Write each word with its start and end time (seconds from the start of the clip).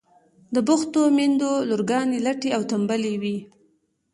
د 0.53 0.55
بوختو 0.67 1.01
میندو 1.17 1.51
لورگانې 1.69 2.17
لټې 2.25 2.49
او 2.57 2.61
تنبلې 2.71 3.13
وي. 3.21 3.37